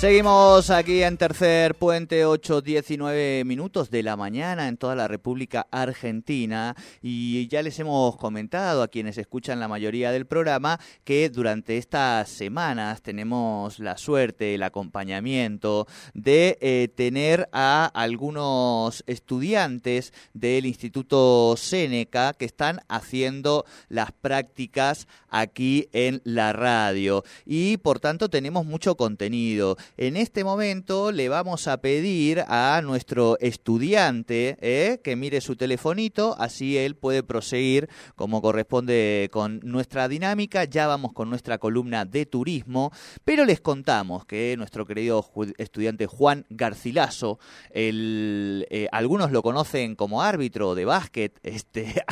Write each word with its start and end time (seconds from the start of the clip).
Seguimos 0.00 0.70
aquí 0.70 1.02
en 1.02 1.18
tercer 1.18 1.74
puente, 1.74 2.24
8, 2.24 2.62
19 2.62 3.44
minutos 3.44 3.90
de 3.90 4.02
la 4.02 4.16
mañana 4.16 4.66
en 4.66 4.78
toda 4.78 4.94
la 4.94 5.08
República 5.08 5.66
Argentina 5.70 6.74
y 7.02 7.46
ya 7.48 7.60
les 7.60 7.78
hemos 7.80 8.16
comentado 8.16 8.82
a 8.82 8.88
quienes 8.88 9.18
escuchan 9.18 9.60
la 9.60 9.68
mayoría 9.68 10.10
del 10.10 10.24
programa 10.24 10.80
que 11.04 11.28
durante 11.28 11.76
estas 11.76 12.30
semanas 12.30 13.02
tenemos 13.02 13.78
la 13.78 13.98
suerte, 13.98 14.54
el 14.54 14.62
acompañamiento 14.62 15.86
de 16.14 16.56
eh, 16.62 16.88
tener 16.96 17.50
a 17.52 17.84
algunos 17.84 19.04
estudiantes 19.06 20.14
del 20.32 20.64
Instituto 20.64 21.56
Seneca 21.58 22.32
que 22.32 22.46
están 22.46 22.80
haciendo 22.88 23.66
las 23.90 24.12
prácticas 24.12 25.06
aquí 25.28 25.90
en 25.92 26.22
la 26.24 26.54
radio 26.54 27.22
y 27.44 27.76
por 27.76 28.00
tanto 28.00 28.30
tenemos 28.30 28.64
mucho 28.64 28.96
contenido. 28.96 29.76
En 29.96 30.16
este 30.16 30.44
momento 30.44 31.12
le 31.12 31.28
vamos 31.28 31.66
a 31.68 31.80
pedir 31.80 32.44
a 32.48 32.80
nuestro 32.82 33.38
estudiante 33.40 34.56
eh, 34.60 35.00
que 35.02 35.16
mire 35.16 35.40
su 35.40 35.56
telefonito, 35.56 36.36
así 36.38 36.78
él 36.78 36.94
puede 36.94 37.22
proseguir 37.22 37.88
como 38.14 38.40
corresponde 38.40 39.28
con 39.32 39.60
nuestra 39.62 40.08
dinámica. 40.08 40.64
Ya 40.64 40.86
vamos 40.86 41.12
con 41.12 41.28
nuestra 41.28 41.58
columna 41.58 42.04
de 42.04 42.24
turismo, 42.24 42.92
pero 43.24 43.44
les 43.44 43.60
contamos 43.60 44.24
que 44.24 44.54
nuestro 44.56 44.86
querido 44.86 45.26
estudiante 45.58 46.06
Juan 46.06 46.46
Garcilaso, 46.48 47.38
eh, 47.70 48.88
algunos 48.92 49.32
lo 49.32 49.42
conocen 49.42 49.96
como 49.96 50.22
árbitro 50.22 50.74
de 50.74 50.84
básquet, 50.84 51.38
este, 51.42 52.02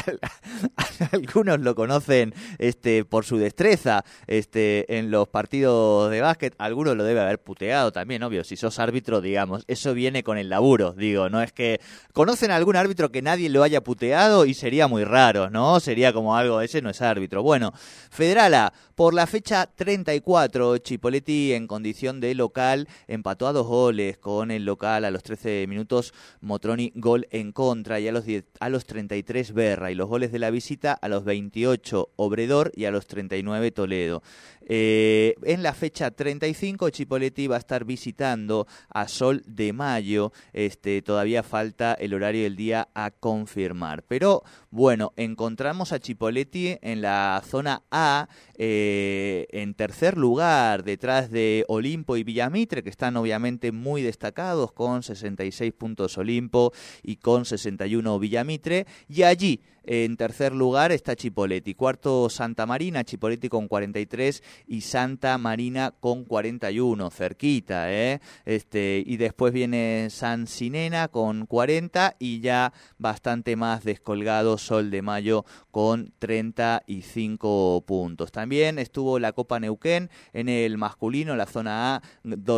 algunos 1.13 1.61
lo 1.61 1.75
conocen 1.75 2.35
este, 2.59 3.05
por 3.05 3.25
su 3.25 3.39
destreza 3.39 4.05
este, 4.27 4.99
en 4.99 5.11
los 5.11 5.29
partidos 5.29 6.11
de 6.11 6.21
básquet, 6.21 6.55
algunos 6.59 6.97
lo 6.97 7.05
debe 7.05 7.21
haber 7.21 7.41
puteado 7.41 7.68
también, 7.93 8.23
obvio, 8.23 8.45
si 8.45 8.57
sos 8.57 8.79
árbitro, 8.79 9.21
digamos, 9.21 9.65
eso 9.69 9.95
viene 9.95 10.23
con 10.23 10.39
el 10.39 10.49
laburo, 10.49 10.93
digo, 10.93 11.29
no 11.29 11.43
es 11.43 11.53
que 11.53 11.81
conocen 12.13 12.51
algún 12.51 12.77
árbitro 12.77 13.11
que 13.11 13.23
nadie 13.23 13.49
lo 13.49 13.63
haya 13.63 13.83
puteado 13.83 14.47
y 14.47 14.55
sería 14.55 14.89
muy 14.89 15.05
raro, 15.05 15.51
¿no? 15.51 15.81
Sería 15.81 16.13
como 16.13 16.37
algo, 16.37 16.61
ese 16.61 16.83
no 16.83 16.91
es 16.91 17.03
árbitro. 17.03 17.43
Bueno, 17.43 17.73
Federala, 18.11 18.73
por 18.95 19.15
la 19.15 19.27
fecha 19.27 19.67
34, 19.67 20.79
Chipoletti 20.79 21.53
en 21.53 21.67
condición 21.67 22.21
de 22.21 22.35
local 22.35 22.89
empató 23.07 23.47
a 23.47 23.53
dos 23.53 23.67
goles 23.67 24.19
con 24.19 24.51
el 24.51 24.65
local 24.65 25.05
a 25.05 25.11
los 25.11 25.23
13 25.23 25.67
minutos, 25.69 26.13
Motroni 26.41 26.93
gol 26.95 27.29
en 27.31 27.53
contra 27.53 28.01
y 28.01 28.09
a 28.09 28.13
los, 28.13 28.25
a 28.59 28.69
los 28.69 28.87
33 28.87 29.53
Berra 29.53 29.91
y 29.91 29.95
los 29.95 30.09
goles 30.09 30.33
de 30.33 30.39
la 30.39 30.51
visita 30.51 30.93
a 30.93 31.09
los 31.09 31.25
28 31.25 32.11
Obredor 32.17 32.73
y 32.75 32.87
a 32.87 32.91
los 32.91 33.07
39 33.07 33.71
Toledo. 33.71 34.23
Eh, 34.69 35.35
en 35.45 35.63
la 35.63 35.73
fecha 35.73 36.11
35, 36.11 36.91
Chipoletti 36.91 37.47
va 37.47 37.57
a 37.57 37.59
estar 37.59 37.85
visitando 37.85 38.67
a 38.91 39.09
Sol 39.09 39.43
de 39.47 39.73
Mayo. 39.73 40.33
Este, 40.53 41.01
todavía 41.01 41.43
falta 41.43 41.95
el 41.95 42.13
horario 42.13 42.43
del 42.43 42.55
día 42.55 42.89
a 42.95 43.11
confirmar. 43.11 44.03
Pero 44.03 44.43
bueno, 44.71 45.13
encontramos 45.17 45.93
a 45.93 45.99
Chipoletti 45.99 46.77
en 46.83 47.01
la 47.01 47.43
zona 47.47 47.83
A, 47.91 48.29
eh, 48.57 49.47
en 49.51 49.73
tercer 49.75 50.19
lugar, 50.19 50.85
detrás 50.85 51.31
de 51.31 51.65
Olimpo 51.69 52.17
y 52.19 52.25
Villamitre, 52.25 52.83
que 52.83 52.91
están 52.91 53.17
obviamente 53.17 53.73
muy 53.73 54.03
destacados, 54.03 54.73
con 54.73 55.03
66 55.03 55.73
puntos 55.73 56.19
Olimpo 56.19 56.73
y 57.03 57.17
con 57.17 57.47
61 57.47 58.19
Villamitre. 58.19 58.87
Y 59.09 59.23
allí 59.23 59.63
en 59.91 60.19
tercer 60.19 60.55
lugar 60.55 60.93
está 60.93 61.17
Chipoletti. 61.17 61.73
Cuarto 61.73 62.29
Santa 62.29 62.67
Marina, 62.67 63.05
Chipoletti 63.05 63.49
con 63.49 63.69
43 63.69 64.43
y 64.67 64.83
Santa 64.83 65.39
Marina 65.39 65.95
con 65.99 66.27
41, 66.27 67.11
cerquita, 67.11 67.91
¿eh? 67.91 68.21
Este, 68.45 69.03
y 69.07 69.17
después 69.17 69.55
viene 69.55 70.09
San 70.11 70.47
Sinena 70.47 71.09
con 71.09 71.47
40 71.47 72.17
y 72.19 72.41
ya 72.41 72.75
bastante 72.99 73.57
más 73.57 73.83
descolgado 73.83 74.59
Sol 74.59 74.91
de 74.91 75.01
Mayo 75.01 75.47
con 75.71 76.13
35 76.19 77.83
puntos. 77.87 78.31
También 78.31 78.79
estuvo 78.79 79.19
la 79.19 79.33
Copa 79.33 79.59
Neuquén 79.59 80.11
en 80.35 80.51
el 80.51 80.77
masculino, 80.77 81.35
la 81.35 81.47
zona 81.47 81.97
A 81.97 82.03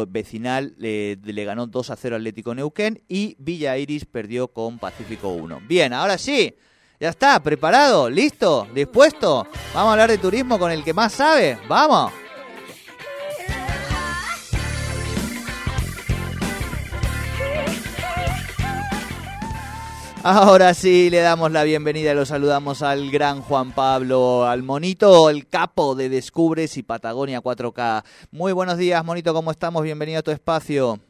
vecinal 0.09 0.75
le 0.79 1.45
ganó 1.45 1.69
2 1.69 1.91
a 1.91 1.97
0 1.97 2.17
Atlético 2.17 2.57
Neuquén 2.57 3.03
y 3.07 3.37
Villa 3.39 3.79
Iris 3.79 4.05
perdió 4.05 4.49
con 4.49 4.81
Pacífico 4.81 5.29
1. 5.29 5.61
Bien, 5.69 5.93
ahora 5.93 6.19
sí. 6.19 6.57
¿Ya 7.01 7.09
está? 7.09 7.43
¿Preparado? 7.43 8.11
¿Listo? 8.11 8.69
¿Dispuesto? 8.75 9.47
Vamos 9.73 9.89
a 9.89 9.93
hablar 9.93 10.11
de 10.11 10.19
turismo 10.19 10.59
con 10.59 10.71
el 10.71 10.85
que 10.85 10.93
más 10.93 11.15
sabe. 11.15 11.59
¡Vamos! 11.67 12.13
Ahora 20.23 20.75
sí 20.75 21.09
le 21.09 21.21
damos 21.21 21.51
la 21.51 21.65
bienvenida 21.65 22.13
y 22.13 22.15
lo 22.15 22.27
saludamos 22.27 22.83
al 22.83 23.11
gran 23.11 23.41
Juan 23.41 23.73
Pablo, 23.73 24.45
al 24.45 24.63
monito, 24.63 25.31
el 25.31 25.49
capo 25.49 25.95
de 25.95 26.11
Descubres 26.11 26.77
y 26.77 26.83
Patagonia 26.83 27.41
4K. 27.41 28.05
Muy 28.31 28.53
buenos 28.53 28.77
días, 28.77 29.03
monito, 29.03 29.33
¿cómo 29.33 29.51
estamos? 29.51 29.83
Bienvenido 29.83 30.19
a 30.19 30.23
tu 30.23 30.33
espacio. 30.33 31.01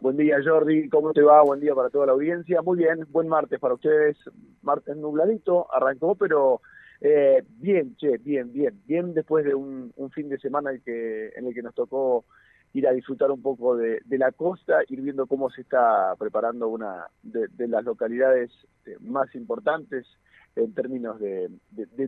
Buen 0.00 0.16
día 0.16 0.36
Jordi, 0.44 0.88
¿cómo 0.90 1.12
te 1.12 1.22
va? 1.22 1.42
Buen 1.42 1.58
día 1.58 1.74
para 1.74 1.90
toda 1.90 2.06
la 2.06 2.12
audiencia. 2.12 2.62
Muy 2.62 2.78
bien, 2.78 3.04
buen 3.10 3.26
martes 3.26 3.58
para 3.58 3.74
ustedes. 3.74 4.16
Martes 4.62 4.96
nubladito, 4.96 5.66
arrancó, 5.74 6.14
pero 6.14 6.60
eh, 7.00 7.42
bien, 7.48 7.96
che, 7.96 8.16
bien, 8.18 8.52
bien. 8.52 8.80
Bien 8.86 9.12
después 9.12 9.44
de 9.44 9.56
un, 9.56 9.92
fin 10.14 10.28
de 10.28 10.38
semana 10.38 10.70
en, 10.70 11.46
el 11.46 11.52
que 11.52 11.62
nos 11.62 11.74
tocó 11.74 12.26
ir 12.74 12.86
a 12.86 12.92
disfrutar 12.92 13.32
un 13.32 13.42
poco 13.42 13.76
de, 13.76 14.00
la 14.08 14.30
costa, 14.30 14.82
ir 14.86 15.00
viendo 15.00 15.26
cómo 15.26 15.50
se 15.50 15.62
está 15.62 16.14
preparando 16.16 16.68
una 16.68 17.08
de, 17.24 17.48
las 17.66 17.82
localidades 17.82 18.52
eh, 18.86 18.96
más 19.00 19.34
importantes 19.34 20.06
en 20.54 20.74
términos 20.74 21.18
de, 21.18 21.50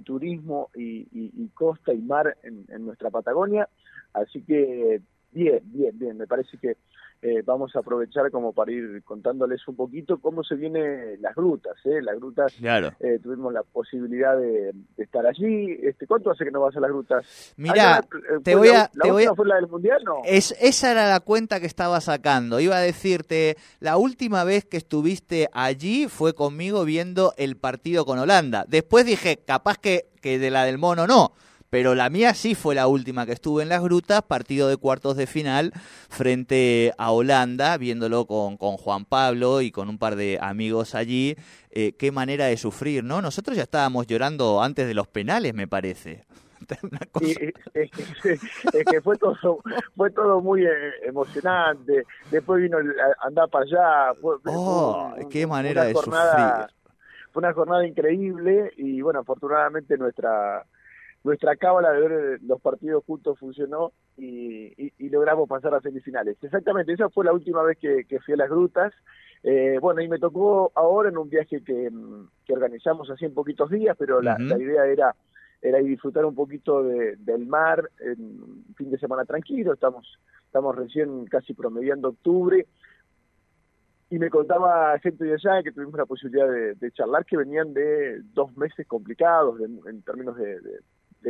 turismo 0.05 0.71
y, 0.77 1.49
costa 1.55 1.93
y 1.93 2.01
mar 2.03 2.37
en 2.45 2.85
nuestra 2.87 3.11
Patagonia. 3.11 3.69
Así 4.13 4.43
que 4.43 5.01
bien, 5.33 5.61
bien, 5.65 5.99
bien. 5.99 6.17
Me 6.17 6.27
parece 6.27 6.57
que 6.59 6.77
eh, 7.23 7.43
vamos 7.45 7.77
a 7.77 7.81
aprovechar 7.81 8.31
como 8.31 8.53
para 8.55 8.73
ir 8.73 9.03
contándoles 9.05 9.67
un 9.69 9.77
poquito 9.77 10.19
cómo 10.19 10.43
se 10.43 10.55
vienen 10.55 11.21
las 11.21 11.35
grutas. 11.35 11.75
¿eh? 11.85 12.01
Las 12.01 12.17
grutas, 12.17 12.55
eh, 13.01 13.19
tuvimos 13.23 13.53
la 13.53 13.63
posibilidad 13.63 14.39
de, 14.39 14.73
estar 14.97 15.27
allí. 15.27 15.79
Este, 15.83 16.07
¿Cuánto 16.07 16.31
hace 16.31 16.45
que 16.45 16.51
no 16.51 16.63
vas 16.63 16.77
a 16.77 16.81
las 16.81 16.91
grutas? 16.91 17.55
Mira, 17.57 17.99
eh, 17.99 18.41
te 18.43 18.55
voy 18.55 18.69
a... 18.69 18.91
¿La, 18.95 19.13
la 19.13 19.35
fue 19.35 19.47
la 19.47 19.57
del 19.57 19.69
Mundial? 19.69 20.03
No. 20.05 20.23
Es, 20.25 20.57
esa 20.61 20.93
era 20.93 21.09
la 21.09 21.21
cuenta 21.21 21.61
que 21.61 21.67
estaba 21.67 22.01
sacando. 22.01 22.59
Iba 22.59 22.77
a 22.77 22.81
decirte, 22.81 23.57
la 23.81 23.99
última 23.99 24.45
vez 24.45 24.65
que 24.65 24.79
estuviste 24.79 25.49
allí 25.53 26.09
fue 26.09 26.33
conmigo 26.35 26.85
viendo 26.87 27.35
el 27.37 27.57
partido 27.57 28.07
con 28.07 28.19
Holanda. 28.19 28.65
Después 28.67 29.05
dije, 29.05 29.39
capaz 29.45 29.77
que, 29.77 30.07
que 30.23 30.39
de 30.39 30.51
la 30.51 30.65
del 30.65 30.79
mono 30.79 31.07
no 31.07 31.33
pero 31.71 31.95
la 31.95 32.11
mía 32.11 32.35
sí 32.35 32.57
fue 32.57 32.75
la 32.75 32.89
última 32.89 33.25
que 33.25 33.33
estuve 33.33 33.63
en 33.63 33.69
las 33.69 33.83
grutas, 33.83 34.23
partido 34.23 34.69
de 34.69 34.77
cuartos 34.77 35.17
de 35.17 35.29
final 35.29 35.73
frente 36.09 36.93
a 36.99 37.13
Holanda, 37.13 37.77
viéndolo 37.79 38.27
con, 38.27 38.57
con 38.57 38.77
Juan 38.77 39.05
Pablo 39.05 39.63
y 39.63 39.71
con 39.71 39.89
un 39.89 39.99
par 39.99 40.17
de 40.17 40.39
amigos 40.43 40.97
allí. 40.97 41.37
Eh, 41.71 41.93
qué 41.97 42.11
manera 42.11 42.47
de 42.47 42.57
sufrir, 42.57 43.05
¿no? 43.05 43.23
Nosotros 43.23 43.57
ya 43.57 43.63
estábamos 43.63 44.09
llorando 44.09 44.61
antes 44.61 44.89
de 44.89 44.95
los 44.95 45.07
penales, 45.07 45.55
me 45.55 45.69
parece. 45.69 46.25
es, 47.73 47.91
que, 48.91 49.01
fue 49.01 49.17
todo 49.17 49.63
fue 49.97 50.11
todo 50.11 50.43
muy 50.43 50.65
eh, 50.67 50.93
emocionante 51.05 52.05
después 52.31 52.61
vino 52.61 52.77
andar 53.23 53.49
para 53.49 53.65
allá 53.65 54.13
oh, 54.45 55.15
qué 55.31 55.47
manera 55.47 55.85
de 55.85 55.95
sufrir 55.95 56.13
fue 57.33 57.41
una 57.41 57.55
jornada 57.55 57.87
increíble 57.87 58.73
y 58.77 59.01
bueno 59.01 59.21
afortunadamente 59.21 59.97
nuestra 59.97 60.65
nuestra 61.23 61.57
cábala 61.57 61.93
de 61.93 62.09
ver 62.09 62.43
los 62.43 62.61
partidos 62.61 63.05
juntos 63.05 63.39
funcionó 63.39 63.93
y, 64.17 64.93
logramos 65.11 65.49
pasar 65.49 65.75
a 65.75 65.81
semifinales. 65.81 66.37
Exactamente, 66.43 66.93
esa 66.93 67.09
fue 67.11 67.25
la 67.25 67.33
última 67.33 67.63
vez 67.63 67.79
que, 67.79 68.21
fui 68.25 68.35
a 68.35 68.39
las 68.39 68.49
grutas. 68.49 68.93
Eh, 69.43 69.79
bueno, 69.81 70.01
y 70.01 70.09
me 70.09 70.19
tocó 70.19 70.71
ahora 70.75 71.09
en 71.09 71.19
un 71.19 71.29
viaje 71.29 71.63
que, 71.63 71.91
organizamos 72.49 73.11
así 73.11 73.25
en 73.25 73.35
poquitos 73.35 73.71
días, 73.71 73.97
pero 73.99 74.21
la, 74.21 74.37
idea 74.59 74.87
era 74.87 75.15
era 75.63 75.79
disfrutar 75.79 76.25
un 76.25 76.35
poquito 76.35 76.83
del 76.83 77.47
mar 77.47 77.91
en 78.01 78.75
fin 78.77 78.91
de 78.91 78.99
semana 78.99 79.27
tranquilo, 79.27 79.75
estamos, 79.75 80.19
estamos 80.47 80.75
recién 80.75 81.27
casi 81.27 81.53
promediando 81.53 82.09
octubre, 82.09 82.67
y 84.09 84.19
me 84.19 84.31
contaba 84.31 84.99
gente 85.01 85.23
de 85.23 85.35
allá 85.35 85.63
que 85.63 85.71
tuvimos 85.71 85.97
la 85.97 86.07
posibilidad 86.07 86.49
de, 86.51 86.93
charlar 86.93 87.27
que 87.27 87.37
venían 87.37 87.75
de 87.75 88.23
dos 88.33 88.57
meses 88.57 88.87
complicados 88.87 89.61
en 89.61 90.01
términos 90.01 90.35
de, 90.39 90.61
de 90.61 90.81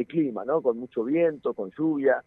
clima, 0.07 0.45
¿no? 0.45 0.63
Con 0.63 0.79
mucho 0.79 1.05
viento, 1.05 1.55
con 1.55 1.71
lluvia, 1.71 2.23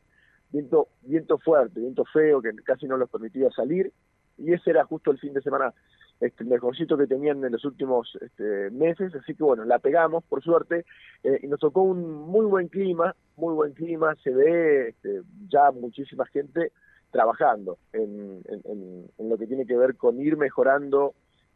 viento, 0.52 0.88
viento 1.02 1.38
fuerte, 1.38 1.80
viento 1.80 2.06
feo 2.06 2.42
que 2.42 2.54
casi 2.64 2.86
no 2.86 2.98
los 2.98 3.10
permitía 3.10 3.50
salir. 3.52 3.92
Y 4.38 4.54
ese 4.54 4.72
era 4.72 4.86
justo 4.86 5.12
el 5.12 5.20
fin 5.20 5.34
de 5.34 5.42
semana 5.42 5.74
este, 6.20 6.44
mejorcito 6.44 6.98
que 6.98 7.08
tenían 7.08 7.44
en 7.44 7.52
los 7.52 7.66
últimos 7.66 8.18
este, 8.22 8.70
meses, 8.72 9.14
así 9.16 9.36
que 9.36 9.44
bueno, 9.44 9.66
la 9.66 9.80
pegamos 9.80 10.24
por 10.24 10.42
suerte 10.42 10.86
eh, 11.24 11.40
y 11.42 11.48
nos 11.48 11.60
tocó 11.60 11.82
un 11.82 12.12
muy 12.14 12.46
buen 12.46 12.68
clima, 12.70 13.16
muy 13.36 13.54
buen 13.54 13.74
clima, 13.74 14.16
se 14.24 14.32
ve 14.32 14.90
este, 14.90 15.22
ya 15.50 15.72
muchísima 15.72 16.26
gente 16.28 16.72
trabajando 17.12 17.78
en, 17.92 18.42
en, 18.46 19.30
lo 19.30 19.38
que 19.38 19.48
tiene 19.48 19.66
que 19.66 19.78
ver 19.78 19.96
con 19.96 20.20
ir 20.20 20.36
mejorando 20.38 21.14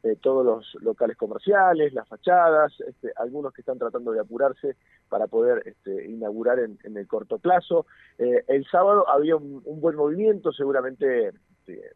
eh, 0.07 0.17
todos 0.21 0.45
los 0.45 0.83
locales 0.83 1.17
comerciales, 1.17 1.93
las 1.93 2.07
fachadas, 2.07 2.73
este, 2.87 3.11
algunos 3.17 3.53
que 3.53 3.61
están 3.61 3.77
tratando 3.77 4.11
de 4.11 4.19
apurarse 4.19 4.75
para 5.09 5.27
poder 5.27 5.63
este, 5.65 6.05
inaugurar 6.05 6.59
en, 6.59 6.77
el 6.83 7.07
corto 7.07 7.39
plazo. 7.39 7.85
Eh, 8.17 8.43
el 8.47 8.65
sábado 8.65 9.09
había 9.09 9.35
un, 9.35 9.61
buen 9.63 9.95
movimiento, 9.95 10.51
seguramente 10.51 11.29
este, 11.29 11.91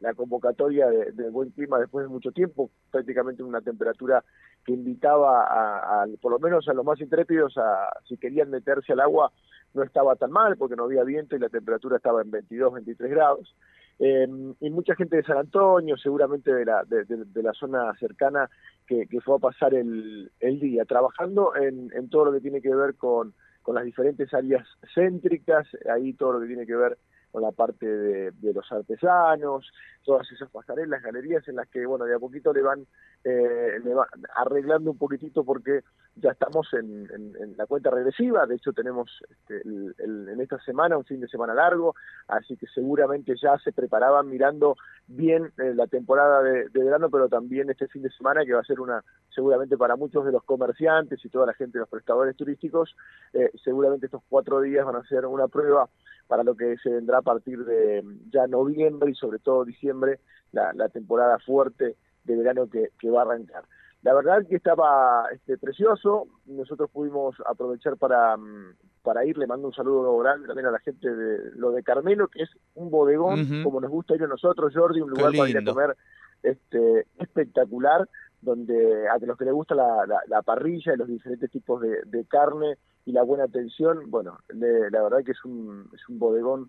la 0.00 0.14
convocatoria 0.14 0.88
de, 0.88 1.30
buen 1.30 1.50
clima 1.50 1.78
después 1.78 2.04
de 2.04 2.08
mucho 2.08 2.32
tiempo, 2.32 2.70
prácticamente 2.90 3.42
una 3.42 3.60
temperatura 3.60 4.24
que 4.64 4.72
invitaba 4.72 6.02
a, 6.02 6.06
por 6.20 6.32
lo 6.32 6.38
menos 6.38 6.68
a 6.68 6.74
los 6.74 6.84
más 6.84 7.00
intrépidos 7.00 7.56
a 7.56 7.90
si 8.06 8.16
querían 8.16 8.50
meterse 8.50 8.92
al 8.92 9.00
agua 9.00 9.32
no 9.74 9.82
estaba 9.82 10.16
tan 10.16 10.30
mal 10.30 10.56
porque 10.56 10.76
no 10.76 10.84
había 10.84 11.04
viento 11.04 11.36
y 11.36 11.38
la 11.38 11.48
temperatura 11.48 11.96
estaba 11.96 12.22
en 12.22 12.30
22, 12.30 12.74
23 12.74 13.10
grados. 13.10 13.54
Eh, 13.98 14.28
y 14.60 14.70
mucha 14.70 14.94
gente 14.94 15.16
de 15.16 15.24
San 15.24 15.38
Antonio, 15.38 15.96
seguramente 15.96 16.52
de 16.52 16.64
la, 16.64 16.84
de, 16.84 17.42
la 17.42 17.52
zona 17.52 17.92
cercana, 17.98 18.48
que, 18.86 19.06
fue 19.24 19.36
a 19.36 19.40
pasar 19.40 19.74
el, 19.74 20.30
el 20.40 20.60
día, 20.60 20.84
trabajando 20.84 21.56
en, 21.56 21.90
en 21.92 22.08
todo 22.08 22.26
lo 22.26 22.32
que 22.32 22.40
tiene 22.40 22.60
que 22.62 22.74
ver 22.74 22.94
con, 22.94 23.34
con 23.62 23.74
las 23.74 23.84
diferentes 23.84 24.32
áreas 24.32 24.66
céntricas, 24.94 25.66
ahí 25.92 26.12
todo 26.14 26.34
lo 26.34 26.40
que 26.40 26.46
tiene 26.46 26.66
que 26.66 26.76
ver 26.76 26.96
con 27.30 27.42
la 27.42 27.52
parte 27.52 27.86
de, 27.86 28.52
los 28.52 28.70
artesanos, 28.72 29.70
todas 30.04 30.30
esas 30.32 30.50
pasarelas, 30.50 31.02
galerías 31.02 31.46
en 31.48 31.56
las 31.56 31.68
que, 31.68 31.84
bueno, 31.84 32.04
de 32.04 32.14
a 32.14 32.18
poquito 32.18 32.52
le 32.52 32.62
van, 32.62 32.86
eh, 33.24 33.78
le 33.82 33.94
van 33.94 34.08
arreglando 34.34 34.90
un 34.90 34.98
poquitito 34.98 35.44
porque 35.44 35.82
ya 36.16 36.30
estamos 36.30 36.68
en, 36.74 37.54
la 37.56 37.66
cuenta 37.66 37.90
regresiva, 37.90 38.46
de 38.46 38.56
hecho 38.56 38.72
tenemos 38.72 39.10
este, 39.30 39.62
en 39.62 40.40
esta 40.40 40.58
semana 40.60 40.96
un 40.96 41.04
fin 41.04 41.20
de 41.20 41.28
semana 41.28 41.54
largo, 41.54 41.94
así 42.28 42.56
que 42.56 42.66
seguramente 42.66 43.34
ya 43.40 43.58
se 43.58 43.72
preparaban 43.72 44.28
mirando 44.28 44.76
bien 45.06 45.52
eh, 45.58 45.72
la 45.74 45.86
temporada 45.86 46.42
de, 46.42 46.68
verano, 46.72 47.08
pero 47.10 47.28
también 47.28 47.70
este 47.70 47.88
fin 47.88 48.02
de 48.02 48.10
semana 48.10 48.44
que 48.44 48.52
va 48.52 48.60
a 48.60 48.64
ser 48.64 48.80
una, 48.80 49.02
seguramente 49.28 49.76
para 49.76 49.96
muchos 49.96 50.24
de 50.24 50.32
los 50.32 50.44
comerciantes 50.44 51.24
y 51.24 51.28
toda 51.28 51.46
la 51.46 51.54
gente 51.54 51.78
de 51.78 51.80
los 51.80 51.88
prestadores 51.88 52.36
turísticos, 52.36 52.96
eh, 53.32 53.50
seguramente 53.62 54.06
estos 54.06 54.22
cuatro 54.28 54.60
días 54.60 54.84
van 54.84 54.96
a 54.96 55.08
ser 55.08 55.26
una 55.26 55.48
prueba 55.48 55.88
para 56.28 56.44
lo 56.44 56.54
que 56.54 56.76
se 56.76 56.90
vendrá 56.90 57.18
a 57.18 57.22
partir 57.22 57.64
de 57.64 58.04
ya 58.30 58.46
noviembre 58.46 59.10
y 59.10 59.14
sobre 59.14 59.38
todo 59.38 59.64
diciembre, 59.64 60.20
la, 60.52 60.88
temporada 60.90 61.38
fuerte 61.40 61.96
de 62.24 62.36
verano 62.36 62.68
que, 62.68 63.10
va 63.10 63.20
a 63.20 63.22
arrancar. 63.22 63.64
La 64.02 64.14
verdad 64.14 64.46
que 64.48 64.56
estaba 64.56 65.26
este, 65.32 65.58
precioso, 65.58 66.28
nosotros 66.46 66.88
pudimos 66.90 67.34
aprovechar 67.46 67.96
para, 67.96 68.36
mm, 68.36 68.74
para 69.02 69.24
ir, 69.24 69.36
le 69.38 69.46
mando 69.46 69.68
un 69.68 69.74
saludo 69.74 70.16
grande 70.18 70.46
también 70.46 70.66
a 70.66 70.70
la 70.70 70.78
gente 70.78 71.12
de 71.12 71.50
lo 71.56 71.72
de 71.72 71.82
Carmelo, 71.82 72.28
que 72.28 72.42
es 72.42 72.50
un 72.74 72.90
bodegón, 72.90 73.64
como 73.64 73.80
nos 73.80 73.90
gusta 73.90 74.14
ir 74.14 74.22
a 74.22 74.28
nosotros, 74.28 74.72
Jordi, 74.74 75.00
un 75.00 75.10
lugar 75.10 75.32
para 75.34 75.48
ir 75.48 75.58
a 75.58 75.64
comer 75.64 75.96
este, 76.42 77.06
espectacular, 77.18 78.08
donde 78.40 79.08
a 79.08 79.18
los 79.18 79.36
que 79.36 79.46
les 79.46 79.54
gusta 79.54 79.74
la, 79.74 80.06
la, 80.28 80.42
parrilla 80.42 80.94
y 80.94 80.96
los 80.96 81.08
diferentes 81.08 81.50
tipos 81.50 81.80
de, 81.80 82.02
de 82.06 82.24
carne, 82.26 82.76
y 83.08 83.12
la 83.12 83.22
buena 83.22 83.44
atención, 83.44 84.10
bueno, 84.10 84.38
la 84.50 85.02
verdad 85.02 85.24
que 85.24 85.32
es 85.32 85.42
un, 85.42 85.88
es 85.94 86.08
un 86.10 86.18
bodegón 86.18 86.68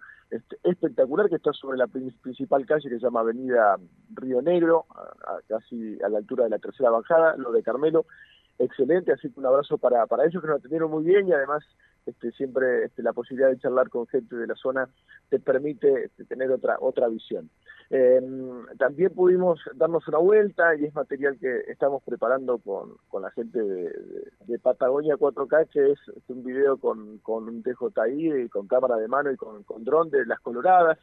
espectacular 0.64 1.28
que 1.28 1.36
está 1.36 1.52
sobre 1.52 1.78
la 1.78 1.88
principal 1.88 2.66
calle 2.66 2.88
que 2.88 2.96
se 2.96 3.02
llama 3.02 3.20
Avenida 3.20 3.76
Río 4.14 4.42
Negro, 4.42 4.86
casi 5.50 6.02
a 6.02 6.08
la 6.08 6.20
altura 6.20 6.46
de 6.46 6.52
la 6.52 6.60
tercera 6.60 6.92
bajada, 6.92 7.36
lo 7.36 7.52
de 7.52 7.62
Carmelo, 7.62 8.06
excelente, 8.58 9.12
así 9.12 9.30
que 9.30 9.38
un 9.38 9.48
abrazo 9.48 9.78
para, 9.78 10.08
para 10.08 10.26
ellos 10.26 10.42
que 10.42 10.48
nos 10.48 10.60
atendieron 10.60 10.90
muy 10.90 11.04
bien 11.04 11.28
y 11.28 11.34
además 11.34 11.62
este, 12.06 12.32
siempre 12.32 12.86
este, 12.86 13.04
la 13.04 13.12
posibilidad 13.12 13.50
de 13.50 13.60
charlar 13.60 13.90
con 13.90 14.08
gente 14.08 14.38
de 14.38 14.48
la 14.48 14.56
zona 14.56 14.88
te 15.28 15.40
permite 15.40 16.06
este, 16.06 16.24
tener 16.24 16.50
otra 16.52 16.78
otra 16.80 17.10
visión. 17.10 17.50
Eh, 17.92 18.22
también 18.78 19.12
pudimos 19.14 19.60
darnos 19.74 20.08
una 20.08 20.20
vuelta 20.20 20.76
y 20.76 20.86
es 20.86 20.94
material 20.94 21.40
que 21.40 21.62
estamos 21.68 22.04
preparando 22.04 22.60
con, 22.60 22.98
con 23.08 23.24
la 23.24 23.32
gente 23.32 23.60
de, 23.60 24.60
Patagonia 24.62 25.16
4K, 25.16 25.70
que 25.70 25.92
es, 25.92 26.00
un 26.28 26.44
video 26.44 26.78
con, 26.78 27.18
con 27.20 27.48
un 27.48 27.64
DJI, 27.64 28.50
con 28.50 28.68
cámara 28.68 28.98
de 28.98 29.08
mano 29.08 29.32
y 29.32 29.38
con, 29.38 29.64
con 29.64 29.84
dron 29.84 30.10
de 30.10 30.26
las 30.26 30.40
Coloradas, 30.42 31.00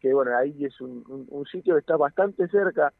que 0.00 0.14
bueno, 0.14 0.36
ahí 0.36 0.64
es 0.64 0.80
un, 0.80 1.04
un, 1.28 1.46
sitio 1.46 1.74
que 1.74 1.80
está 1.80 1.96
bastante 1.96 2.48
cerca 2.48 2.92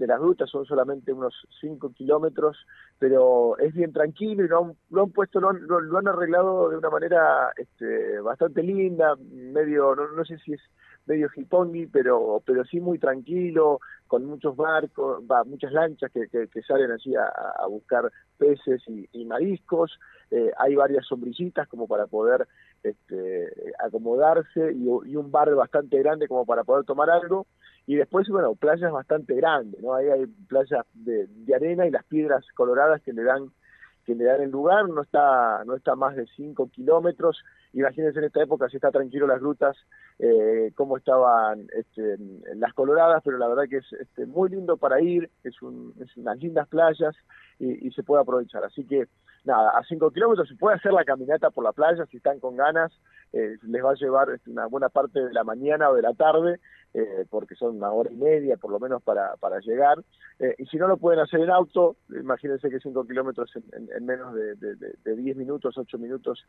de 0.00 0.06
las 0.06 0.18
rutas, 0.18 0.50
son 0.50 0.64
solamente 0.64 1.12
unos 1.12 1.46
5 1.60 1.92
kilómetros, 1.92 2.56
pero 2.98 3.58
es 3.58 3.74
bien 3.74 3.92
tranquilo 3.92 4.44
y 4.44 4.48
lo 4.48 4.64
han, 4.64 4.72
lo 4.90 5.02
han 5.02 5.10
puesto, 5.10 5.40
lo 5.40 5.50
han, 5.50 5.66
lo, 5.66 5.98
han, 5.98 6.08
arreglado 6.08 6.70
de 6.70 6.78
una 6.78 6.88
manera 6.88 7.52
este, 7.56 8.18
bastante 8.20 8.62
linda, 8.62 9.14
medio, 9.30 9.94
no, 9.94 10.08
no 10.08 10.24
sé 10.24 10.38
si 10.38 10.54
es 10.54 10.60
medio 11.06 11.28
hipongi, 11.34 11.86
pero, 11.86 12.42
pero 12.46 12.64
sí 12.64 12.80
muy 12.80 12.98
tranquilo, 12.98 13.80
con 14.06 14.24
muchos 14.24 14.56
barcos, 14.56 15.22
va, 15.30 15.44
muchas 15.44 15.72
lanchas 15.72 16.10
que, 16.12 16.28
que, 16.28 16.62
salen 16.62 16.90
así 16.92 17.14
a, 17.14 17.66
buscar 17.68 18.10
peces 18.38 18.82
y, 18.88 19.24
mariscos, 19.24 19.98
eh, 20.30 20.50
hay 20.58 20.74
varias 20.74 21.06
sombrillitas 21.06 21.68
como 21.68 21.86
para 21.86 22.06
poder 22.06 22.46
este, 22.82 23.52
acomodarse 23.78 24.72
y, 24.72 25.16
un 25.16 25.30
bar 25.30 25.54
bastante 25.54 25.98
grande 25.98 26.28
como 26.28 26.44
para 26.46 26.64
poder 26.64 26.84
tomar 26.84 27.10
algo, 27.10 27.46
y 27.90 27.96
después, 27.96 28.28
bueno, 28.28 28.54
playas 28.54 28.92
bastante 28.92 29.34
grandes, 29.34 29.82
¿no? 29.82 29.94
Ahí 29.94 30.06
hay 30.06 30.24
playas 30.26 30.86
de, 30.94 31.26
de 31.26 31.54
arena 31.56 31.88
y 31.88 31.90
las 31.90 32.04
piedras 32.04 32.46
coloradas 32.54 33.02
que 33.02 33.12
le 33.12 33.24
dan 33.24 33.50
que 34.04 34.14
le 34.14 34.26
dan 34.26 34.40
el 34.42 34.50
lugar, 34.50 34.88
no 34.88 35.02
está, 35.02 35.64
no 35.64 35.74
está 35.74 35.96
más 35.96 36.14
de 36.14 36.24
5 36.36 36.70
kilómetros. 36.70 37.42
Imagínense 37.72 38.20
en 38.20 38.26
esta 38.26 38.44
época 38.44 38.68
si 38.68 38.76
está 38.76 38.92
tranquilo 38.92 39.26
las 39.26 39.40
rutas, 39.40 39.76
eh, 40.20 40.70
cómo 40.76 40.98
estaban 40.98 41.66
este, 41.76 42.16
las 42.54 42.72
coloradas, 42.74 43.22
pero 43.24 43.38
la 43.38 43.48
verdad 43.48 43.64
que 43.68 43.78
es 43.78 43.92
este, 43.94 44.24
muy 44.24 44.50
lindo 44.50 44.76
para 44.76 45.00
ir, 45.00 45.28
es, 45.42 45.60
un, 45.60 45.92
es 45.98 46.16
unas 46.16 46.38
lindas 46.38 46.68
playas 46.68 47.16
y, 47.58 47.88
y, 47.88 47.90
se 47.90 48.04
puede 48.04 48.22
aprovechar. 48.22 48.62
Así 48.62 48.84
que 48.84 49.08
nada, 49.44 49.70
a 49.70 49.82
5 49.84 50.10
kilómetros 50.10 50.48
se 50.48 50.56
puede 50.56 50.76
hacer 50.76 50.92
la 50.92 51.04
caminata 51.04 51.50
por 51.50 51.64
la 51.64 51.72
playa 51.72 52.06
si 52.06 52.18
están 52.18 52.40
con 52.40 52.56
ganas, 52.56 52.92
eh, 53.32 53.56
les 53.62 53.84
va 53.84 53.92
a 53.92 53.94
llevar 53.94 54.30
este, 54.30 54.50
una 54.50 54.66
buena 54.66 54.88
parte 54.88 55.20
de 55.20 55.32
la 55.32 55.44
mañana 55.44 55.90
o 55.90 55.94
de 55.94 56.02
la 56.02 56.14
tarde, 56.14 56.58
eh, 56.94 57.24
porque 57.30 57.54
son 57.54 57.76
una 57.76 57.92
hora 57.92 58.10
y 58.10 58.16
media 58.16 58.56
por 58.56 58.72
lo 58.72 58.80
menos 58.80 59.02
para, 59.02 59.36
para 59.36 59.60
llegar. 59.60 59.98
Eh, 60.38 60.54
y 60.58 60.66
si 60.66 60.76
no 60.76 60.88
lo 60.88 60.96
pueden 60.96 61.20
hacer 61.20 61.40
en 61.40 61.50
auto, 61.50 61.96
imagínense 62.08 62.70
que 62.70 62.80
5 62.80 63.06
kilómetros 63.06 63.52
en, 63.72 64.04
menos 64.04 64.34
de, 64.34 64.56
de, 64.56 65.16
10 65.16 65.36
minutos, 65.36 65.78
8 65.78 65.98
minutos 65.98 66.44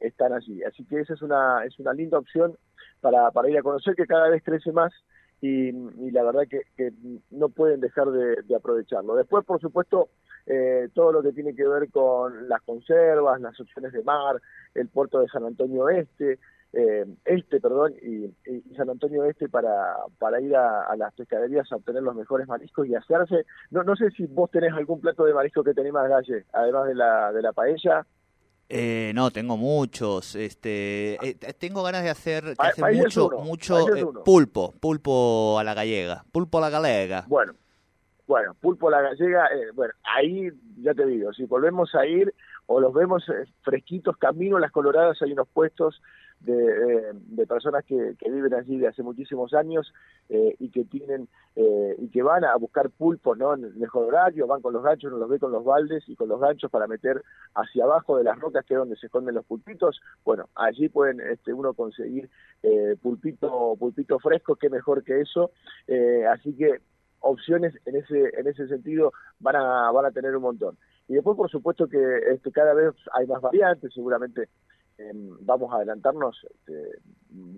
están 0.00 0.32
allí. 0.32 0.62
Así 0.62 0.84
que 0.84 1.00
esa 1.00 1.14
es 1.14 1.22
una, 1.22 1.64
es 1.64 1.78
una 1.78 1.92
linda 1.92 2.18
opción 2.18 2.56
para, 3.00 3.30
para 3.32 3.50
ir 3.50 3.58
a 3.58 3.62
conocer 3.62 3.94
que 3.96 4.06
cada 4.06 4.28
vez 4.28 4.42
crece 4.44 4.72
más. 4.72 4.92
Y, 5.40 5.70
la 6.10 6.24
verdad 6.24 6.42
que, 6.48 6.62
que, 6.76 6.92
no 7.30 7.48
pueden 7.48 7.80
dejar 7.80 8.10
de, 8.10 8.56
aprovecharlo. 8.56 9.14
Después, 9.14 9.44
por 9.44 9.60
supuesto, 9.60 10.08
eh, 10.50 10.88
todo 10.94 11.12
lo 11.12 11.22
que 11.22 11.32
tiene 11.32 11.54
que 11.54 11.68
ver 11.68 11.90
con 11.90 12.48
las 12.48 12.62
conservas, 12.62 13.40
las 13.40 13.60
opciones 13.60 13.92
de 13.92 14.02
mar, 14.02 14.40
el 14.74 14.88
puerto 14.88 15.20
de 15.20 15.28
San 15.28 15.44
Antonio 15.44 15.90
Este, 15.90 16.38
eh, 16.72 17.04
este, 17.26 17.60
perdón, 17.60 17.94
y, 18.02 18.32
San 18.74 18.88
Antonio 18.88 19.24
Este 19.24 19.48
para, 19.50 19.96
para 20.18 20.40
ir 20.40 20.56
a, 20.56 20.94
las 20.96 21.12
pescaderías 21.12 21.70
a 21.70 21.76
obtener 21.76 22.02
los 22.02 22.14
mejores 22.14 22.48
mariscos 22.48 22.86
y 22.86 22.94
hacerse. 22.94 23.44
No, 23.70 23.82
no 23.82 23.94
sé 23.94 24.10
si 24.12 24.26
vos 24.26 24.50
tenés 24.50 24.72
algún 24.72 25.00
plato 25.00 25.24
de 25.24 25.34
marisco 25.34 25.62
que 25.62 25.74
tenés 25.74 25.92
más 25.92 26.08
galle, 26.08 26.46
además 26.54 26.88
de 26.88 26.94
la, 26.94 27.30
de 27.32 27.42
la 27.42 27.52
paella. 27.52 28.06
Eh, 28.70 29.12
no, 29.14 29.30
tengo 29.30 29.58
muchos. 29.58 30.34
Este, 30.34 31.14
eh, 31.26 31.34
tengo 31.58 31.82
ganas 31.82 32.04
de 32.04 32.10
hacer, 32.10 32.54
mucho, 32.92 33.30
mucho 33.42 33.86
pulpo, 34.24 34.72
pulpo 34.80 35.58
a 35.58 35.64
la 35.64 35.74
gallega, 35.74 36.24
pulpo 36.32 36.58
a 36.58 36.62
la 36.62 36.70
galega. 36.70 37.24
Bueno, 37.28 37.54
bueno, 38.28 38.54
pulpo 38.60 38.90
la 38.90 39.00
gallega, 39.00 39.48
bueno, 39.74 39.94
ahí 40.04 40.50
ya 40.76 40.94
te 40.94 41.04
digo, 41.06 41.32
si 41.32 41.46
volvemos 41.46 41.94
a 41.96 42.06
ir 42.06 42.32
o 42.66 42.78
los 42.78 42.92
vemos 42.92 43.24
fresquitos, 43.62 44.16
camino 44.18 44.58
las 44.58 44.70
coloradas, 44.70 45.20
hay 45.22 45.32
unos 45.32 45.48
puestos 45.48 46.00
de, 46.40 47.12
de 47.14 47.46
personas 47.46 47.84
que, 47.84 48.14
que, 48.18 48.30
viven 48.30 48.54
allí 48.54 48.78
de 48.78 48.88
hace 48.88 49.02
muchísimos 49.02 49.54
años 49.54 49.92
eh, 50.28 50.54
y 50.58 50.70
que 50.70 50.84
tienen 50.84 51.28
eh, 51.56 51.96
y 51.98 52.08
que 52.08 52.22
van 52.22 52.44
a 52.44 52.54
buscar 52.56 52.90
pulpo 52.90 53.34
no 53.34 53.54
en 53.54 53.64
el 53.64 53.74
mejor 53.74 54.06
horario 54.06 54.46
van 54.46 54.62
con 54.62 54.72
los 54.72 54.82
ganchos 54.82 55.10
no 55.10 55.18
los 55.18 55.28
ve 55.28 55.38
con 55.40 55.50
los 55.50 55.64
baldes 55.64 56.08
y 56.08 56.14
con 56.14 56.28
los 56.28 56.40
ganchos 56.40 56.70
para 56.70 56.86
meter 56.86 57.22
hacia 57.54 57.84
abajo 57.84 58.16
de 58.16 58.24
las 58.24 58.38
rocas 58.38 58.64
que 58.64 58.74
es 58.74 58.78
donde 58.78 58.96
se 58.96 59.06
esconden 59.06 59.34
los 59.34 59.44
pulpitos. 59.44 60.00
Bueno 60.24 60.48
allí 60.54 60.88
pueden 60.88 61.20
este 61.20 61.52
uno 61.52 61.74
conseguir 61.74 62.30
eh, 62.62 62.96
pulpito 63.02 63.74
pulpito 63.76 64.18
fresco 64.20 64.56
qué 64.56 64.70
mejor 64.70 65.02
que 65.02 65.20
eso 65.20 65.50
eh, 65.88 66.24
así 66.26 66.54
que 66.54 66.80
opciones 67.28 67.74
en 67.86 67.96
ese 67.96 68.30
en 68.38 68.46
ese 68.46 68.66
sentido 68.68 69.12
van 69.38 69.56
a 69.56 69.90
van 69.92 70.06
a 70.06 70.10
tener 70.10 70.34
un 70.36 70.42
montón. 70.42 70.76
Y 71.08 71.14
después 71.14 71.36
por 71.36 71.50
supuesto 71.50 71.88
que 71.88 72.18
este 72.34 72.50
cada 72.52 72.74
vez 72.74 72.94
hay 73.14 73.26
más 73.26 73.40
variantes 73.40 73.92
seguramente 73.94 74.48
em, 74.98 75.36
vamos 75.40 75.72
a 75.72 75.76
adelantarnos 75.76 76.46
este, 76.50 76.98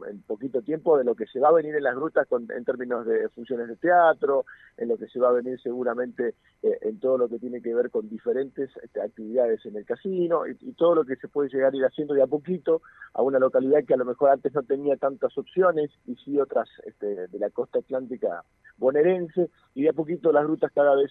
en 0.08 0.22
poquito 0.22 0.62
tiempo 0.62 0.98
de 0.98 1.04
lo 1.04 1.14
que 1.14 1.26
se 1.26 1.40
va 1.40 1.48
a 1.48 1.52
venir 1.52 1.74
en 1.74 1.84
las 1.84 1.94
grutas 1.94 2.26
en 2.30 2.64
términos 2.64 3.06
de 3.06 3.28
funciones 3.30 3.68
de 3.68 3.76
teatro, 3.76 4.44
en 4.76 4.88
lo 4.88 4.96
que 4.96 5.08
se 5.08 5.18
va 5.18 5.28
a 5.28 5.32
venir 5.32 5.60
seguramente 5.60 6.34
eh, 6.62 6.78
en 6.82 7.00
todo 7.00 7.18
lo 7.18 7.28
que 7.28 7.38
tiene 7.38 7.60
que 7.62 7.74
ver 7.74 7.90
con 7.90 8.08
diferentes 8.08 8.70
este, 8.82 9.00
actividades 9.00 9.64
en 9.66 9.76
el 9.76 9.84
casino 9.84 10.46
y, 10.46 10.72
todo 10.74 10.94
lo 10.94 11.04
que 11.04 11.16
se 11.16 11.28
puede 11.28 11.50
llegar 11.50 11.74
a 11.74 11.76
ir 11.76 11.84
haciendo 11.84 12.14
de 12.14 12.22
a 12.22 12.26
poquito 12.26 12.80
a 13.12 13.22
una 13.22 13.38
localidad 13.38 13.84
que 13.84 13.94
a 13.94 13.98
lo 13.98 14.04
mejor 14.04 14.30
antes 14.30 14.54
no 14.54 14.62
tenía 14.62 14.96
tantas 14.96 15.36
opciones 15.36 15.90
y 16.06 16.14
sí 16.16 16.38
otras 16.38 16.68
este, 16.86 17.26
de 17.26 17.38
la 17.38 17.50
costa 17.50 17.80
atlántica 17.80 18.44
bonaerense 18.78 19.50
y 19.74 19.82
de 19.82 19.90
a 19.90 19.92
poquito 19.92 20.32
las 20.32 20.44
grutas 20.44 20.72
cada 20.72 20.94
vez 20.94 21.10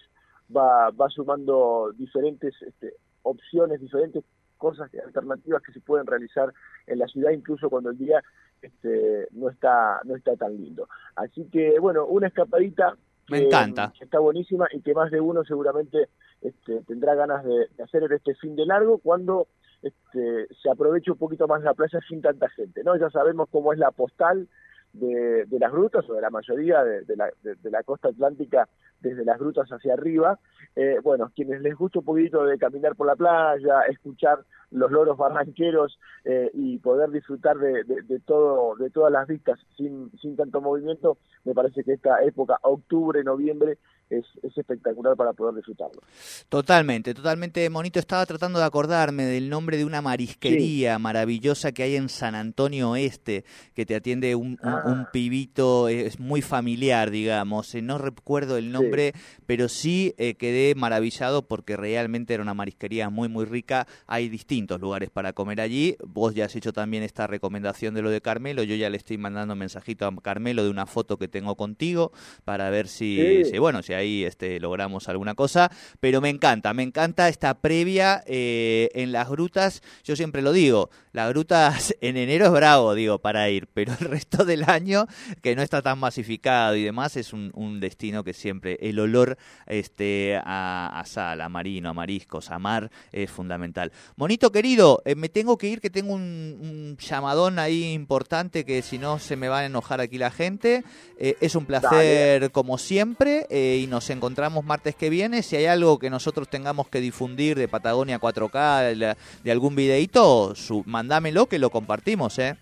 va, 0.54 0.90
va 0.90 1.08
sumando 1.08 1.92
diferentes 1.96 2.54
este, 2.62 2.94
opciones, 3.22 3.80
diferentes 3.80 4.24
cosas 4.60 4.90
alternativas 5.04 5.62
que 5.62 5.72
se 5.72 5.80
pueden 5.80 6.06
realizar 6.06 6.52
en 6.86 6.98
la 6.98 7.08
ciudad 7.08 7.32
incluso 7.32 7.70
cuando 7.70 7.90
el 7.90 7.98
día 7.98 8.22
este, 8.60 9.26
no 9.32 9.48
está 9.48 10.00
no 10.04 10.14
está 10.14 10.36
tan 10.36 10.56
lindo. 10.56 10.86
Así 11.16 11.48
que 11.50 11.80
bueno, 11.80 12.06
una 12.06 12.28
escapadita 12.28 12.96
me 13.30 13.38
encanta. 13.46 13.92
está 14.00 14.18
buenísima 14.18 14.66
y 14.72 14.80
que 14.82 14.92
más 14.92 15.10
de 15.10 15.20
uno 15.20 15.44
seguramente 15.44 16.08
este, 16.42 16.82
tendrá 16.82 17.14
ganas 17.14 17.44
de, 17.44 17.68
hacer 17.82 18.02
en 18.02 18.12
este 18.12 18.34
fin 18.34 18.54
de 18.54 18.66
largo 18.66 18.98
cuando 18.98 19.48
este, 19.82 20.46
se 20.62 20.70
aproveche 20.70 21.10
un 21.10 21.18
poquito 21.18 21.48
más 21.48 21.62
la 21.62 21.74
playa 21.74 21.98
sin 22.08 22.20
tanta 22.20 22.48
gente. 22.50 22.84
no 22.84 22.96
Ya 22.96 23.08
sabemos 23.10 23.48
cómo 23.50 23.72
es 23.72 23.78
la 23.78 23.92
postal 23.92 24.48
de, 24.92 25.46
las 25.58 25.72
grutas 25.72 26.08
o 26.08 26.14
de 26.14 26.20
la 26.20 26.30
mayoría 26.30 26.82
de, 26.82 27.16
la, 27.16 27.30
de, 27.42 27.70
la, 27.70 27.82
costa 27.82 28.08
atlántica 28.08 28.68
desde 29.00 29.24
las 29.24 29.38
grutas 29.38 29.68
hacia 29.68 29.94
arriba. 29.94 30.38
Eh, 30.76 30.98
bueno, 31.02 31.32
quienes 31.34 31.62
les 31.62 31.74
gusta 31.74 31.98
un 32.00 32.04
poquito 32.04 32.44
de 32.44 32.58
caminar 32.58 32.94
por 32.96 33.06
la 33.06 33.16
playa, 33.16 33.82
escuchar 33.88 34.44
los 34.70 34.90
loros 34.90 35.16
barranqueros 35.16 35.98
eh, 36.24 36.50
y 36.54 36.78
poder 36.78 37.10
disfrutar 37.10 37.58
de, 37.58 37.84
de, 37.84 38.20
todo 38.20 38.76
de 38.76 38.90
todas 38.90 39.12
las 39.12 39.26
vistas 39.26 39.58
sin, 39.76 40.10
sin 40.20 40.36
tanto 40.36 40.60
movimiento, 40.60 41.18
me 41.44 41.54
parece 41.54 41.82
que 41.82 41.94
esta 41.94 42.22
época, 42.22 42.58
octubre, 42.62 43.24
noviembre, 43.24 43.78
es, 44.10 44.26
espectacular 44.56 45.16
para 45.16 45.32
poder 45.32 45.54
disfrutarlo. 45.54 46.02
Totalmente, 46.48 47.14
totalmente 47.14 47.68
bonito. 47.68 47.98
Estaba 47.98 48.26
tratando 48.26 48.58
de 48.58 48.64
acordarme 48.64 49.24
del 49.24 49.48
nombre 49.48 49.76
de 49.76 49.84
una 49.84 50.02
marisquería 50.02 50.98
maravillosa 50.98 51.72
que 51.72 51.84
hay 51.84 51.96
en 51.96 52.08
San 52.08 52.34
Antonio 52.34 52.90
Oeste, 52.90 53.44
que 53.74 53.86
te 53.86 53.94
atiende 53.94 54.34
un, 54.34 54.52
un, 54.52 54.58
ah. 54.62 55.08
pibito, 55.12 55.88
es 55.88 56.18
muy 56.18 56.42
familiar, 56.42 57.10
digamos. 57.10 57.74
Eh, 57.74 57.82
no 57.82 57.98
recuerdo 57.98 58.56
el 58.56 58.72
nombre, 58.72 59.12
pero 59.46 59.68
sí 59.68 60.14
eh, 60.18 60.34
quedé 60.34 60.74
maravillado 60.74 61.46
porque 61.46 61.76
realmente 61.76 62.34
era 62.34 62.42
una 62.42 62.54
marisquería 62.54 63.10
muy, 63.10 63.28
muy 63.28 63.44
rica. 63.44 63.86
Hay 64.06 64.28
distintos 64.28 64.80
lugares 64.80 65.10
para 65.10 65.32
comer 65.32 65.60
allí. 65.60 65.96
Vos 66.04 66.34
ya 66.34 66.46
has 66.46 66.56
hecho 66.56 66.72
también 66.72 67.02
esta 67.02 67.26
recomendación 67.26 67.94
de 67.94 68.02
lo 68.02 68.10
de 68.10 68.20
Carmelo. 68.20 68.62
Yo 68.62 68.74
ya 68.74 68.90
le 68.90 68.96
estoy 68.96 69.18
mandando 69.18 69.54
un 69.54 69.60
mensajito 69.60 70.06
a 70.06 70.14
Carmelo 70.20 70.64
de 70.64 70.70
una 70.70 70.86
foto 70.86 71.16
que 71.18 71.28
tengo 71.28 71.56
contigo 71.56 72.12
para 72.44 72.70
ver 72.70 72.88
si, 72.88 73.44
si 73.44 73.58
bueno, 73.58 73.82
si 73.82 73.94
ahí 74.00 74.24
este, 74.24 74.58
logramos 74.60 75.08
alguna 75.08 75.34
cosa, 75.34 75.70
pero 76.00 76.20
me 76.20 76.28
encanta, 76.28 76.74
me 76.74 76.82
encanta 76.82 77.28
esta 77.28 77.54
previa 77.54 78.22
eh, 78.26 78.90
en 78.94 79.12
las 79.12 79.28
grutas, 79.28 79.82
yo 80.04 80.16
siempre 80.16 80.42
lo 80.42 80.52
digo, 80.52 80.90
las 81.12 81.28
grutas 81.30 81.94
en 82.00 82.16
enero 82.16 82.46
es 82.46 82.52
bravo, 82.52 82.94
digo, 82.94 83.18
para 83.18 83.48
ir, 83.50 83.68
pero 83.72 83.92
el 84.00 84.06
resto 84.08 84.44
del 84.44 84.68
año, 84.68 85.06
que 85.42 85.56
no 85.56 85.62
está 85.62 85.82
tan 85.82 85.98
masificado 85.98 86.76
y 86.76 86.84
demás, 86.84 87.16
es 87.16 87.32
un, 87.32 87.50
destino 87.80 88.24
que 88.24 88.32
siempre, 88.32 88.78
el 88.80 88.98
olor 88.98 89.38
este, 89.66 90.40
a, 90.42 91.02
sal, 91.06 91.40
a 91.40 91.48
marino, 91.48 91.90
a 91.90 91.94
mariscos, 91.94 92.50
a 92.50 92.58
mar, 92.58 92.90
es 93.12 93.30
fundamental. 93.30 93.92
Monito 94.16 94.50
querido, 94.52 95.02
eh, 95.04 95.14
me 95.14 95.28
tengo 95.28 95.56
que 95.56 95.68
ir, 95.68 95.80
que 95.80 95.90
tengo 95.90 96.12
un, 96.12 96.96
llamadón 97.00 97.58
ahí 97.58 97.92
importante, 97.92 98.64
que 98.64 98.82
si 98.82 98.98
no 98.98 99.18
se 99.18 99.36
me 99.36 99.48
va 99.48 99.60
a 99.60 99.66
enojar 99.66 100.00
aquí 100.00 100.18
la 100.18 100.30
gente, 100.30 100.84
eh, 101.18 101.36
es 101.40 101.54
un 101.54 101.64
placer 101.64 102.50
como 102.50 102.78
siempre 102.78 103.46
y 103.50 103.86
nos 103.90 104.08
encontramos 104.08 104.64
martes 104.64 104.94
que 104.94 105.10
viene. 105.10 105.42
Si 105.42 105.56
hay 105.56 105.66
algo 105.66 105.98
que 105.98 106.08
nosotros 106.08 106.48
tengamos 106.48 106.88
que 106.88 107.00
difundir 107.00 107.58
de 107.58 107.68
Patagonia 107.68 108.20
4K, 108.20 109.16
de, 109.42 109.50
algún 109.50 109.76
videito, 109.76 110.54
su, 110.54 110.82
mandámelo 110.86 111.46
que 111.46 111.58
lo 111.58 111.70
compartimos, 111.70 112.38
¿eh? 112.38 112.56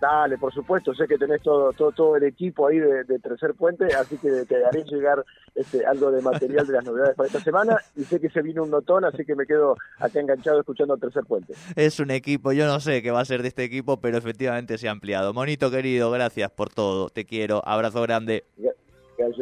Dale, 0.00 0.36
por 0.36 0.52
supuesto, 0.52 0.92
sé 0.92 1.06
que 1.06 1.16
tenés 1.16 1.40
todo 1.40 1.72
todo, 1.72 1.92
todo 1.92 2.16
el 2.16 2.24
equipo 2.24 2.66
ahí 2.66 2.78
de, 2.78 3.04
Tercer 3.20 3.54
Puente, 3.54 3.86
así 3.94 4.18
que 4.18 4.44
te 4.44 4.62
haré 4.62 4.84
llegar 4.84 5.24
este, 5.54 5.86
algo 5.86 6.10
de 6.10 6.20
material 6.20 6.66
de 6.66 6.74
las 6.74 6.84
novedades 6.84 7.16
para 7.16 7.28
esta 7.28 7.40
semana 7.40 7.78
y 7.96 8.02
sé 8.02 8.20
que 8.20 8.28
se 8.28 8.42
vino 8.42 8.64
un 8.64 8.70
notón, 8.70 9.06
así 9.06 9.24
que 9.24 9.34
me 9.34 9.46
quedo 9.46 9.76
acá 9.98 10.20
enganchado 10.20 10.60
escuchando 10.60 10.98
Tercer 10.98 11.24
Puente. 11.24 11.54
Es 11.74 12.00
un 12.00 12.10
equipo, 12.10 12.52
yo 12.52 12.66
no 12.66 12.80
sé 12.80 13.00
qué 13.02 13.12
va 13.12 13.20
a 13.20 13.24
ser 13.24 13.40
de 13.40 13.48
este 13.48 13.64
equipo, 13.64 13.98
pero 13.98 14.18
efectivamente 14.18 14.76
se 14.76 14.88
ha 14.88 14.90
ampliado. 14.90 15.32
Monito 15.32 15.70
querido, 15.70 16.10
gracias 16.10 16.50
por 16.50 16.68
todo, 16.68 17.08
te 17.08 17.24
quiero, 17.24 17.66
abrazo 17.66 18.02
grande 18.02 18.44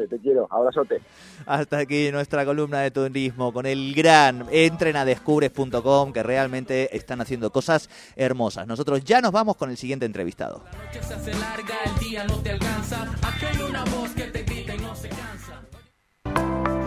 te 0.08 0.18
quiero, 0.18 0.46
abrazote. 0.50 1.00
Hasta 1.46 1.78
aquí 1.78 2.10
nuestra 2.12 2.44
columna 2.44 2.80
de 2.80 2.90
turismo 2.90 3.52
con 3.52 3.66
el 3.66 3.94
gran 3.94 4.46
entrenadescubres.com 4.50 6.12
que 6.12 6.22
realmente 6.22 6.96
están 6.96 7.20
haciendo 7.20 7.50
cosas 7.50 7.88
hermosas. 8.16 8.66
Nosotros 8.66 9.04
ya 9.04 9.20
nos 9.20 9.32
vamos 9.32 9.56
con 9.56 9.70
el 9.70 9.76
siguiente 9.76 10.06
entrevistado. 10.06 10.62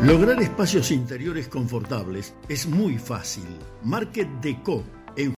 Lograr 0.01 0.41
espacios 0.41 0.91
interiores 0.91 1.47
confortables 1.47 2.35
es 2.47 2.67
muy 2.67 2.97
fácil. 2.97 3.47
Market 3.83 4.27
Deco 4.41 4.83